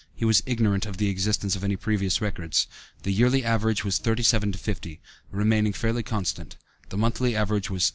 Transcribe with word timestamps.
He 0.15 0.25
was 0.25 0.41
ignorant 0.47 0.87
of 0.87 0.97
the 0.97 1.09
existence 1.09 1.55
of 1.55 1.63
any 1.63 1.75
previous 1.75 2.21
records. 2.21 2.65
The 3.03 3.11
yearly 3.13 3.43
average 3.45 3.85
was 3.85 3.99
37 3.99 4.53
to 4.53 4.57
50, 4.57 4.99
remaining 5.29 5.73
fairly 5.73 6.01
constant; 6.01 6.57
the 6.89 6.97
monthly 6.97 7.35
average 7.35 7.69
was 7.69 7.89
3. 7.89 7.89